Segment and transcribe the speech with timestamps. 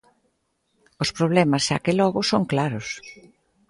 [1.03, 2.87] Os problemas, xa que logo, son claros.